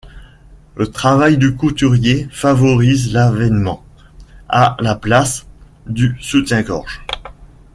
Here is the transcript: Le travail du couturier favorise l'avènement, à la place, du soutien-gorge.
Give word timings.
Le 0.73 0.87
travail 0.89 1.37
du 1.37 1.55
couturier 1.55 2.27
favorise 2.31 3.13
l'avènement, 3.13 3.85
à 4.49 4.75
la 4.79 4.95
place, 4.95 5.45
du 5.85 6.17
soutien-gorge. 6.19 7.03